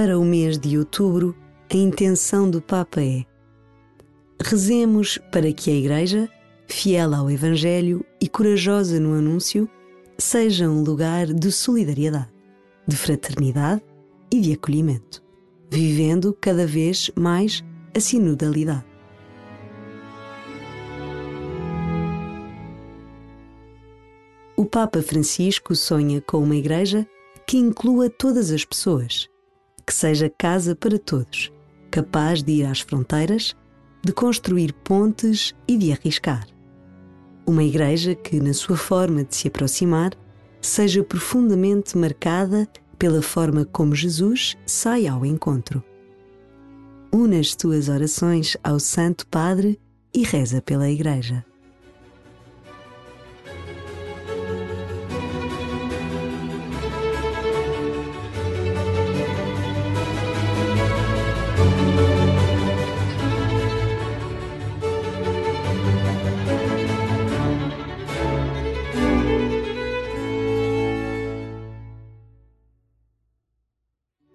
Para 0.00 0.18
o 0.18 0.24
mês 0.24 0.58
de 0.58 0.78
outubro, 0.78 1.36
a 1.70 1.76
intenção 1.76 2.50
do 2.50 2.62
Papa 2.62 3.02
é: 3.02 3.22
rezemos 4.42 5.18
para 5.30 5.52
que 5.52 5.70
a 5.70 5.74
Igreja, 5.74 6.26
fiel 6.66 7.14
ao 7.14 7.30
Evangelho 7.30 8.02
e 8.18 8.26
corajosa 8.26 8.98
no 8.98 9.12
anúncio, 9.12 9.68
seja 10.16 10.70
um 10.70 10.82
lugar 10.82 11.26
de 11.26 11.52
solidariedade, 11.52 12.30
de 12.88 12.96
fraternidade 12.96 13.82
e 14.32 14.40
de 14.40 14.54
acolhimento, 14.54 15.22
vivendo 15.70 16.34
cada 16.40 16.66
vez 16.66 17.10
mais 17.14 17.62
a 17.94 18.00
sinodalidade. 18.00 18.86
O 24.56 24.64
Papa 24.64 25.02
Francisco 25.02 25.76
sonha 25.76 26.22
com 26.22 26.38
uma 26.38 26.56
igreja 26.56 27.06
que 27.46 27.58
inclua 27.58 28.08
todas 28.08 28.50
as 28.50 28.64
pessoas, 28.64 29.28
que 29.90 29.94
seja 29.96 30.30
casa 30.30 30.76
para 30.76 31.00
todos, 31.00 31.52
capaz 31.90 32.44
de 32.44 32.52
ir 32.52 32.64
às 32.64 32.78
fronteiras, 32.78 33.56
de 34.04 34.12
construir 34.12 34.72
pontes 34.72 35.52
e 35.66 35.76
de 35.76 35.90
arriscar. 35.90 36.46
Uma 37.44 37.64
igreja 37.64 38.14
que, 38.14 38.38
na 38.38 38.54
sua 38.54 38.76
forma 38.76 39.24
de 39.24 39.34
se 39.34 39.48
aproximar, 39.48 40.12
seja 40.60 41.02
profundamente 41.02 41.98
marcada 41.98 42.68
pela 43.00 43.20
forma 43.20 43.64
como 43.64 43.92
Jesus 43.92 44.56
sai 44.64 45.08
ao 45.08 45.26
encontro. 45.26 45.82
Una 47.12 47.40
as 47.40 47.56
tuas 47.56 47.88
orações 47.88 48.56
ao 48.62 48.78
Santo 48.78 49.26
Padre 49.26 49.76
e 50.14 50.22
reza 50.22 50.62
pela 50.62 50.88
Igreja. 50.88 51.44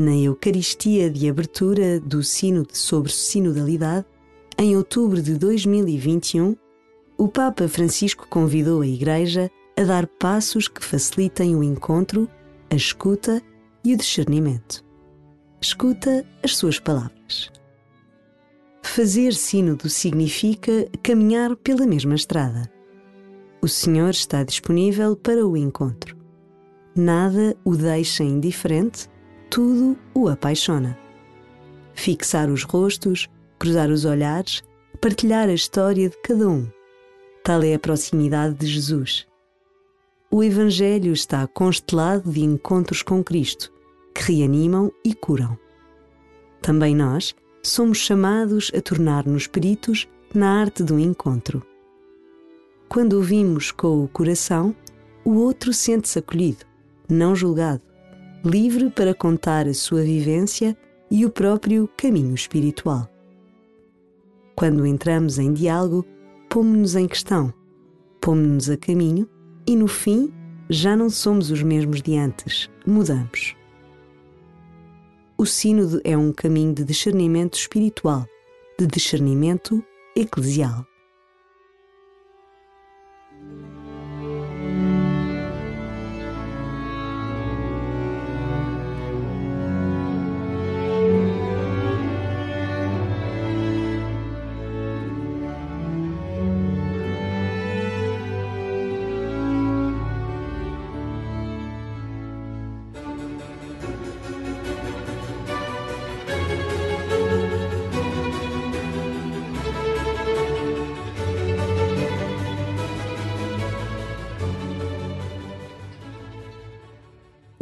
Na 0.00 0.16
Eucaristia 0.16 1.10
de 1.10 1.28
abertura 1.28 2.00
do 2.00 2.24
Sínodo 2.24 2.74
sobre 2.74 3.12
Sinodalidade, 3.12 4.06
em 4.56 4.74
outubro 4.74 5.20
de 5.20 5.34
2021, 5.34 6.56
o 7.18 7.28
Papa 7.28 7.68
Francisco 7.68 8.26
convidou 8.26 8.80
a 8.80 8.86
Igreja 8.86 9.50
a 9.78 9.82
dar 9.84 10.06
passos 10.06 10.68
que 10.68 10.82
facilitem 10.82 11.54
o 11.54 11.62
encontro, 11.62 12.26
a 12.70 12.74
escuta 12.74 13.42
e 13.84 13.92
o 13.92 13.96
discernimento. 13.96 14.82
Escuta 15.60 16.26
as 16.42 16.56
suas 16.56 16.78
palavras. 16.78 17.52
Fazer 18.82 19.34
sínodo 19.34 19.90
significa 19.90 20.88
caminhar 21.02 21.54
pela 21.56 21.86
mesma 21.86 22.14
estrada. 22.14 22.72
O 23.60 23.68
Senhor 23.68 24.10
está 24.10 24.42
disponível 24.42 25.14
para 25.14 25.46
o 25.46 25.58
encontro. 25.58 26.16
Nada 26.96 27.54
o 27.62 27.76
deixa 27.76 28.24
indiferente 28.24 29.09
tudo 29.50 29.98
o 30.14 30.28
apaixona. 30.28 30.96
Fixar 31.92 32.48
os 32.48 32.62
rostos, 32.62 33.28
cruzar 33.58 33.90
os 33.90 34.04
olhares, 34.04 34.62
partilhar 35.00 35.48
a 35.48 35.52
história 35.52 36.08
de 36.08 36.16
cada 36.18 36.48
um. 36.48 36.66
Tal 37.42 37.62
é 37.62 37.74
a 37.74 37.78
proximidade 37.78 38.54
de 38.54 38.66
Jesus. 38.66 39.26
O 40.30 40.44
Evangelho 40.44 41.12
está 41.12 41.44
constelado 41.48 42.30
de 42.30 42.40
encontros 42.42 43.02
com 43.02 43.24
Cristo, 43.24 43.72
que 44.14 44.32
reanimam 44.32 44.92
e 45.04 45.12
curam. 45.12 45.58
Também 46.62 46.94
nós 46.94 47.34
somos 47.62 47.98
chamados 47.98 48.70
a 48.74 48.80
tornar-nos 48.80 49.48
peritos 49.48 50.08
na 50.32 50.60
arte 50.60 50.84
do 50.84 50.98
encontro. 50.98 51.66
Quando 52.88 53.14
ouvimos 53.14 53.72
com 53.72 54.04
o 54.04 54.08
coração, 54.08 54.74
o 55.24 55.34
outro 55.34 55.72
sente-se 55.72 56.20
acolhido, 56.20 56.64
não 57.08 57.34
julgado 57.34 57.89
livre 58.44 58.90
para 58.90 59.14
contar 59.14 59.66
a 59.68 59.74
sua 59.74 60.02
vivência 60.02 60.76
e 61.10 61.26
o 61.26 61.30
próprio 61.30 61.88
caminho 61.96 62.34
espiritual. 62.34 63.08
Quando 64.56 64.86
entramos 64.86 65.38
em 65.38 65.52
diálogo, 65.52 66.06
pomos-nos 66.48 66.96
em 66.96 67.06
questão, 67.06 67.52
pomos-nos 68.20 68.70
a 68.70 68.76
caminho 68.76 69.28
e, 69.66 69.76
no 69.76 69.86
fim, 69.86 70.32
já 70.68 70.96
não 70.96 71.10
somos 71.10 71.50
os 71.50 71.62
mesmos 71.62 72.00
de 72.00 72.16
antes, 72.16 72.70
mudamos. 72.86 73.56
O 75.36 75.44
Sínodo 75.46 76.00
é 76.04 76.16
um 76.16 76.32
caminho 76.32 76.74
de 76.74 76.84
discernimento 76.84 77.54
espiritual, 77.54 78.26
de 78.78 78.86
discernimento 78.86 79.82
eclesial. 80.14 80.86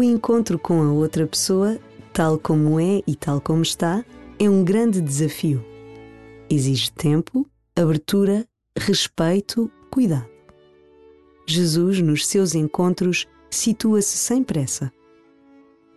O 0.00 0.02
encontro 0.02 0.58
com 0.58 0.82
a 0.82 0.90
outra 0.90 1.26
pessoa, 1.26 1.78
tal 2.10 2.38
como 2.38 2.80
é 2.80 3.02
e 3.06 3.14
tal 3.14 3.38
como 3.38 3.60
está, 3.60 4.02
é 4.38 4.48
um 4.48 4.64
grande 4.64 4.98
desafio. 4.98 5.62
Exige 6.48 6.90
tempo, 6.90 7.46
abertura, 7.76 8.48
respeito, 8.74 9.70
cuidado. 9.90 10.26
Jesus, 11.46 12.00
nos 12.00 12.26
seus 12.26 12.54
encontros, 12.54 13.28
situa-se 13.50 14.16
sem 14.16 14.42
pressa. 14.42 14.90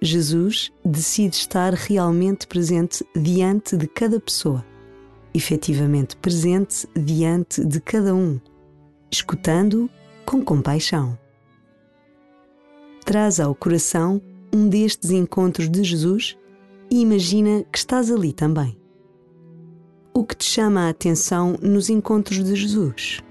Jesus 0.01 0.69
decide 0.83 1.37
estar 1.37 1.73
realmente 1.73 2.45
presente 2.45 3.05
diante 3.15 3.77
de 3.77 3.87
cada 3.87 4.19
pessoa, 4.19 4.65
efetivamente 5.33 6.17
presente 6.17 6.85
diante 6.93 7.63
de 7.63 7.79
cada 7.79 8.13
um, 8.13 8.37
escutando 9.09 9.89
com 10.25 10.43
compaixão 10.43 11.17
traz 13.03 13.39
ao 13.39 13.53
coração 13.53 14.21
um 14.53 14.67
destes 14.67 15.11
encontros 15.11 15.69
de 15.69 15.83
Jesus 15.83 16.37
e 16.89 17.01
imagina 17.01 17.63
que 17.71 17.77
estás 17.77 18.11
ali 18.11 18.31
também. 18.31 18.77
O 20.13 20.23
que 20.23 20.35
te 20.35 20.45
chama 20.45 20.81
a 20.81 20.89
atenção 20.89 21.57
nos 21.61 21.89
encontros 21.89 22.43
de 22.43 22.55
Jesus? 22.55 23.21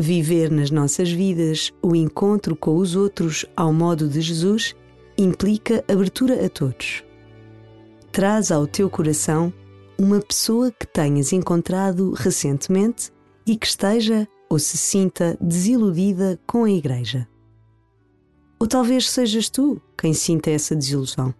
Viver 0.00 0.50
nas 0.50 0.70
nossas 0.70 1.12
vidas 1.12 1.74
o 1.82 1.94
encontro 1.94 2.56
com 2.56 2.78
os 2.78 2.96
outros 2.96 3.44
ao 3.54 3.70
modo 3.70 4.08
de 4.08 4.22
Jesus 4.22 4.74
implica 5.18 5.84
abertura 5.86 6.46
a 6.46 6.48
todos. 6.48 7.04
Traz 8.10 8.50
ao 8.50 8.66
teu 8.66 8.88
coração 8.88 9.52
uma 9.98 10.18
pessoa 10.18 10.72
que 10.72 10.86
tenhas 10.86 11.34
encontrado 11.34 12.12
recentemente 12.12 13.12
e 13.46 13.58
que 13.58 13.66
esteja 13.66 14.26
ou 14.48 14.58
se 14.58 14.78
sinta 14.78 15.36
desiludida 15.38 16.40
com 16.46 16.64
a 16.64 16.70
Igreja. 16.70 17.28
Ou 18.58 18.66
talvez 18.66 19.10
sejas 19.10 19.50
tu 19.50 19.78
quem 19.98 20.14
sinta 20.14 20.50
essa 20.50 20.74
desilusão. 20.74 21.34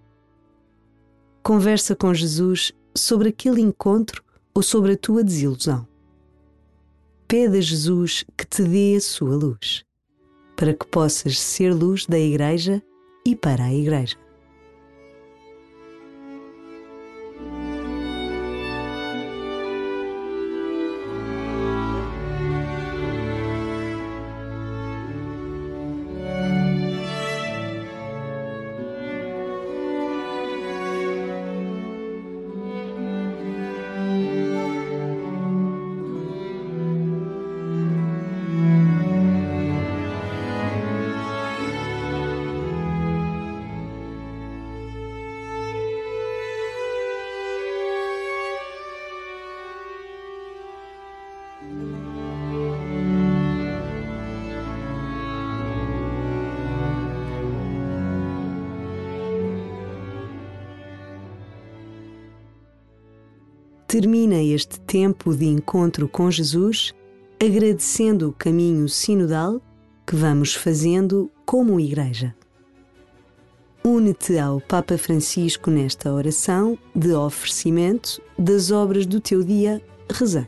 Conversa 1.43 1.97
com 1.97 2.13
Jesus 2.13 2.73
sobre 2.95 3.31
aquele 3.31 3.63
encontro 3.63 4.23
ou 4.55 4.63
sobre 4.63 4.93
a 4.93 4.99
tua 4.99 5.25
desilusão 5.25 5.89
pede 7.31 7.59
a 7.59 7.61
Jesus 7.61 8.25
que 8.37 8.45
te 8.45 8.61
dê 8.65 8.97
a 8.97 9.01
sua 9.01 9.37
luz, 9.37 9.85
para 10.57 10.75
que 10.75 10.85
possas 10.85 11.39
ser 11.39 11.73
luz 11.73 12.05
da 12.05 12.19
Igreja 12.19 12.83
e 13.25 13.37
para 13.37 13.67
a 13.67 13.73
Igreja. 13.73 14.17
Termina 63.91 64.41
este 64.41 64.79
tempo 64.83 65.35
de 65.35 65.47
encontro 65.47 66.09
com 66.09 66.31
Jesus 66.31 66.95
agradecendo 67.43 68.29
o 68.29 68.33
caminho 68.33 68.89
sinodal 68.89 69.61
que 70.07 70.15
vamos 70.15 70.55
fazendo 70.55 71.29
como 71.45 71.81
Igreja. 71.81 72.33
Une-te 73.85 74.39
ao 74.39 74.61
Papa 74.61 74.97
Francisco 74.97 75.73
nesta 75.73 76.13
oração 76.13 76.79
de 76.95 77.13
oferecimento 77.13 78.23
das 78.39 78.71
obras 78.71 79.07
do 79.07 79.21
teu 79.21 79.43
dia, 79.43 79.83
rezando. 80.09 80.47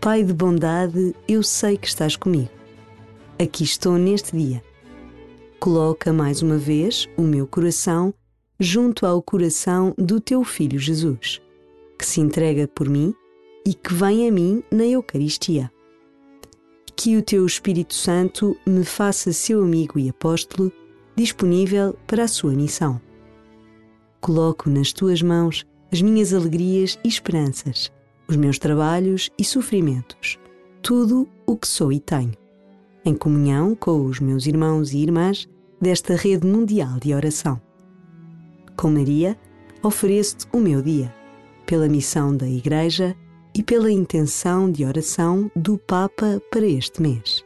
Pai 0.00 0.24
de 0.24 0.32
bondade, 0.32 1.14
eu 1.28 1.40
sei 1.44 1.76
que 1.76 1.86
estás 1.86 2.16
comigo. 2.16 2.50
Aqui 3.40 3.62
estou 3.62 3.96
neste 3.96 4.36
dia. 4.36 4.60
Coloca 5.60 6.12
mais 6.12 6.42
uma 6.42 6.58
vez 6.58 7.08
o 7.16 7.22
meu 7.22 7.46
coração 7.46 8.12
junto 8.58 9.04
ao 9.04 9.22
coração 9.22 9.94
do 9.98 10.18
teu 10.18 10.42
Filho 10.42 10.78
Jesus, 10.78 11.42
que 11.98 12.06
se 12.06 12.20
entrega 12.20 12.66
por 12.66 12.88
mim 12.88 13.14
e 13.66 13.74
que 13.74 13.92
vem 13.92 14.28
a 14.28 14.32
mim 14.32 14.62
na 14.70 14.84
Eucaristia. 14.84 15.70
Que 16.96 17.16
o 17.16 17.22
teu 17.22 17.44
Espírito 17.44 17.92
Santo 17.92 18.56
me 18.66 18.84
faça 18.84 19.32
seu 19.32 19.62
amigo 19.62 19.98
e 19.98 20.08
apóstolo, 20.08 20.72
disponível 21.14 21.94
para 22.06 22.24
a 22.24 22.28
sua 22.28 22.52
missão. 22.52 23.00
Coloco 24.20 24.70
nas 24.70 24.92
tuas 24.92 25.20
mãos 25.20 25.66
as 25.92 26.00
minhas 26.00 26.32
alegrias 26.32 26.98
e 27.04 27.08
esperanças, 27.08 27.92
os 28.26 28.36
meus 28.36 28.58
trabalhos 28.58 29.30
e 29.38 29.44
sofrimentos, 29.44 30.38
tudo 30.82 31.28
o 31.44 31.56
que 31.56 31.68
sou 31.68 31.92
e 31.92 32.00
tenho, 32.00 32.32
em 33.04 33.14
comunhão 33.14 33.74
com 33.74 34.06
os 34.06 34.18
meus 34.18 34.46
irmãos 34.46 34.92
e 34.92 34.98
irmãs 34.98 35.46
desta 35.80 36.16
rede 36.16 36.46
mundial 36.46 36.98
de 36.98 37.14
oração 37.14 37.65
com 38.76 38.90
Maria, 38.90 39.36
ofereço-te 39.82 40.46
o 40.52 40.58
meu 40.58 40.82
dia, 40.82 41.12
pela 41.64 41.88
missão 41.88 42.36
da 42.36 42.46
Igreja 42.46 43.16
e 43.54 43.62
pela 43.62 43.90
intenção 43.90 44.70
de 44.70 44.84
oração 44.84 45.50
do 45.56 45.78
Papa 45.78 46.40
para 46.50 46.66
este 46.66 47.00
mês. 47.00 47.45